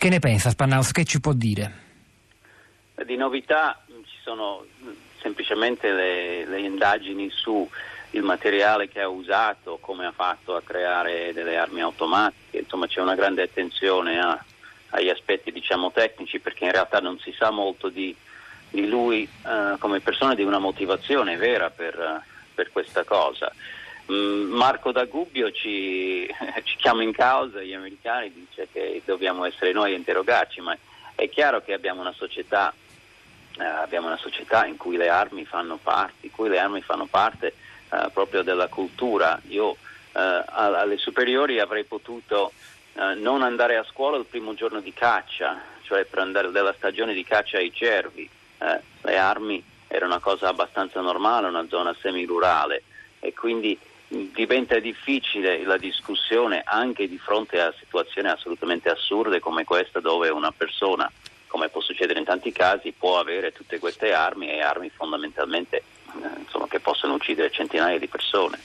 [0.00, 0.92] Che ne pensa Spannaus?
[0.92, 1.72] Che ci può dire?
[3.04, 4.64] Di novità ci sono
[5.20, 7.68] semplicemente le, le indagini su
[8.12, 13.02] il materiale che ha usato, come ha fatto a creare delle armi automatiche, insomma c'è
[13.02, 14.42] una grande attenzione a,
[14.88, 18.16] agli aspetti diciamo, tecnici perché in realtà non si sa molto di,
[18.70, 22.22] di lui eh, come persona di una motivazione vera per,
[22.54, 23.52] per questa cosa.
[24.10, 26.26] Mm, Marco da Gubbio ci,
[26.64, 30.76] ci, chiama in causa, gli americani dice che dobbiamo essere noi a interrogarci, ma
[31.14, 32.74] è chiaro che abbiamo una società,
[33.56, 37.06] eh, abbiamo una società in cui le armi fanno parte, in cui le armi fanno
[37.06, 37.54] parte
[37.90, 39.40] eh, proprio della cultura.
[39.48, 39.76] Io
[40.12, 42.52] eh, alle superiori avrei potuto
[42.94, 47.14] eh, non andare a scuola il primo giorno di caccia, cioè per andare della stagione
[47.14, 48.28] di caccia ai cervi.
[48.58, 52.82] Eh, le armi era una cosa abbastanza normale, una zona semirurale
[53.20, 53.78] e quindi
[54.10, 60.50] diventa difficile la discussione anche di fronte a situazioni assolutamente assurde come questa dove una
[60.50, 61.10] persona,
[61.46, 66.40] come può succedere in tanti casi, può avere tutte queste armi e armi fondamentalmente eh,
[66.40, 68.58] insomma, che possono uccidere centinaia di persone.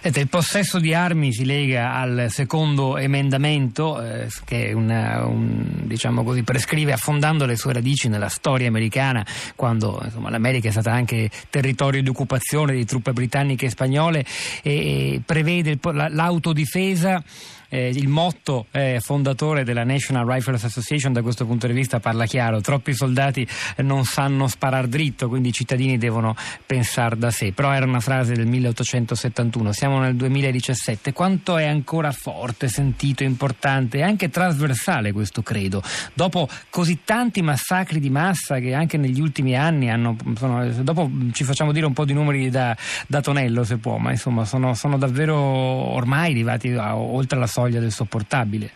[0.00, 6.22] Senta, il possesso di armi si lega al secondo emendamento eh, che una, un, diciamo
[6.22, 11.30] così, prescrive affondando le sue radici nella storia americana quando insomma, l'America è stata anche
[11.50, 14.24] territorio di occupazione di truppe britanniche e spagnole
[14.62, 14.72] e,
[15.14, 17.22] e prevede il, l'autodifesa
[17.68, 22.26] eh, il motto eh, fondatore della National Rifles Association da questo punto di vista parla
[22.26, 23.46] chiaro, troppi soldati
[23.78, 28.34] non sanno sparare dritto, quindi i cittadini devono pensare da sé, però era una frase
[28.34, 35.42] del 1871, siamo nel 2017, quanto è ancora forte, sentito, importante e anche trasversale questo
[35.42, 35.82] credo,
[36.14, 41.44] dopo così tanti massacri di massa che anche negli ultimi anni hanno, sono, dopo ci
[41.44, 44.98] facciamo dire un po' di numeri da, da tonello se può, ma insomma sono, sono
[44.98, 48.70] davvero ormai arrivati a, oltre la soglia del sopportabile.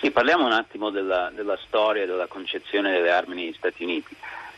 [0.00, 4.16] Sì, parliamo un attimo della, della storia e della concezione delle armi negli Stati Uniti.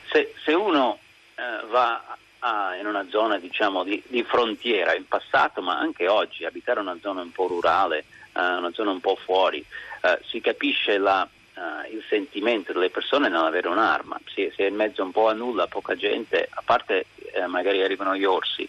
[0.09, 1.01] Se, se uno
[1.35, 6.45] eh, va a, in una zona diciamo, di, di, frontiera in passato, ma anche oggi,
[6.45, 8.05] abitare una zona un po' rurale,
[8.35, 9.65] eh, una zona un po' fuori,
[10.03, 14.19] eh, si capisce la, Uh, il sentimento delle persone nell'avere un'arma.
[14.25, 17.05] Si, si, è in mezzo un po' a nulla, poca gente, a parte
[17.35, 18.67] eh, magari arrivano gli orsi,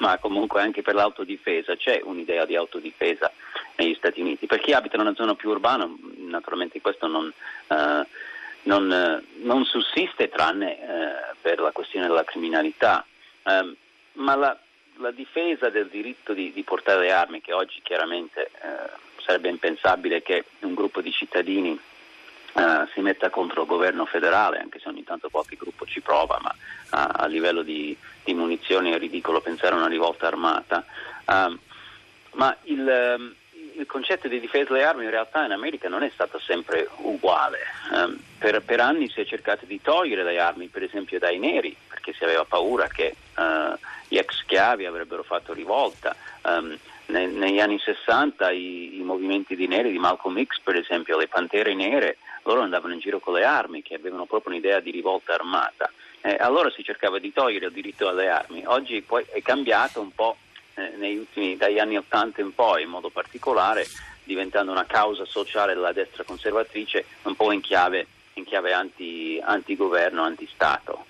[0.00, 3.32] ma comunque anche per l'autodifesa c'è un'idea di autodifesa
[3.76, 4.46] negli Stati Uniti.
[4.46, 7.32] Per chi abita in una zona più urbana, naturalmente questo non,
[7.68, 8.06] uh,
[8.62, 10.78] non, non sussiste tranne
[11.40, 13.04] per la questione della criminalità.
[13.44, 13.74] Um,
[14.14, 14.58] ma la,
[14.96, 18.50] la, difesa del diritto di, di, portare le armi, che oggi chiaramente
[19.24, 21.78] sarebbe impensabile che un gruppo di cittadini
[22.54, 26.38] Uh, si metta contro il governo federale, anche se ogni tanto qualche gruppo ci prova,
[26.42, 26.52] ma
[26.90, 30.84] uh, a livello di, di, munizioni è ridicolo pensare a una rivolta armata.
[31.24, 31.58] Uh,
[32.32, 33.34] ma il, um,
[33.76, 37.58] il, concetto di difesa delle armi in realtà in America non è stato sempre uguale.
[37.92, 41.76] Um, per, per, anni si è cercato di togliere le armi, per esempio dai neri,
[41.88, 43.14] perché si aveva paura che
[44.08, 46.16] gli ex schiavi avrebbero fatto rivolta.
[46.42, 46.76] Um,
[47.08, 51.74] negli anni 60 i, i, movimenti di neri di Malcolm X, per esempio, le pantere
[51.74, 55.90] nere, loro andavano in giro con le armi, che avevano proprio un'idea di rivolta armata.
[56.28, 58.62] Eh, allora si cercava di togliere il diritto alle armi.
[58.66, 60.36] Oggi poi è cambiato un po'
[60.74, 63.86] eh, ultimi, dagli anni 80 in poi, in modo particolare,
[64.24, 70.22] diventando una causa sociale della destra conservatrice un po' in chiave, in chiave anti, anti-governo,
[70.22, 71.06] anti-Stato.